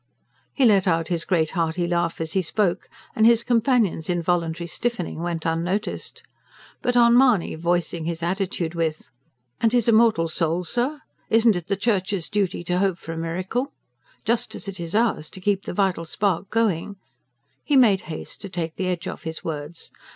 He 0.51 0.65
let 0.65 0.87
out 0.87 1.09
his 1.09 1.25
great 1.25 1.51
hearty 1.51 1.85
laugh 1.85 2.19
as 2.19 2.31
he 2.33 2.41
spoke, 2.41 2.89
and 3.15 3.23
his 3.23 3.43
companion's 3.43 4.09
involuntary 4.09 4.65
stiffening 4.65 5.19
went 5.21 5.45
unnoticed. 5.45 6.23
But 6.81 6.97
on 6.97 7.15
Mahony 7.15 7.53
voicing 7.53 8.05
his 8.05 8.23
attitude 8.23 8.73
with: 8.73 9.11
"And 9.59 9.71
his 9.71 9.87
immortal 9.87 10.27
soul, 10.27 10.63
sir? 10.63 11.01
Isn't 11.29 11.55
it 11.55 11.67
the 11.67 11.77
church's 11.77 12.29
duty 12.29 12.63
to 12.63 12.79
hope 12.79 12.97
for 12.97 13.13
a 13.13 13.17
miracle?... 13.19 13.73
just 14.25 14.55
as 14.55 14.67
it 14.67 14.79
is 14.79 14.95
ours 14.95 15.29
to 15.29 15.39
keep 15.39 15.65
the 15.65 15.71
vital 15.73 16.05
spark 16.05 16.49
going," 16.49 16.95
he 17.63 17.75
made 17.77 18.01
haste 18.09 18.41
to 18.41 18.49
take 18.49 18.77
the 18.77 18.87
edge 18.87 19.07
off 19.07 19.21
his 19.21 19.43
words. 19.43 19.91